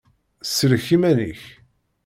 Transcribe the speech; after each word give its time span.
Sellek 0.43 0.87
iman-ik! 0.95 1.41